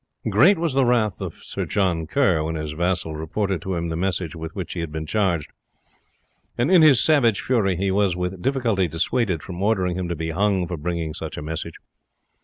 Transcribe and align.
Great 0.31 0.57
was 0.57 0.73
the 0.73 0.83
wrath 0.83 1.21
of 1.21 1.35
Sir 1.43 1.63
John 1.67 2.07
Kerr 2.07 2.41
when 2.43 2.55
his 2.55 2.71
vassal 2.71 3.15
reported 3.15 3.61
to 3.61 3.75
him 3.75 3.89
the 3.89 3.95
message 3.95 4.35
with 4.35 4.55
which 4.55 4.73
he 4.73 4.79
had 4.79 4.91
been 4.91 5.05
charged, 5.05 5.51
and 6.57 6.71
in 6.71 6.81
his 6.81 7.03
savage 7.03 7.41
fury 7.41 7.75
he 7.75 7.91
was 7.91 8.15
with 8.15 8.41
difficulty 8.41 8.87
dissuaded 8.87 9.43
from 9.43 9.61
ordering 9.61 9.95
him 9.95 10.09
to 10.09 10.15
be 10.15 10.31
hung 10.31 10.65
for 10.67 10.75
bringing 10.77 11.13
such 11.13 11.37
a 11.37 11.43
message. 11.43 11.75